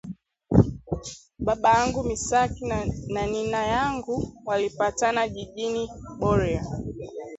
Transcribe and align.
Babangu 1.45 1.99
Missak 2.09 2.51
na 3.13 3.23
nina 3.31 3.61
yangu 3.73 4.33
walipatana 4.45 5.27
jijini 5.29 5.89
Boria 6.19 6.65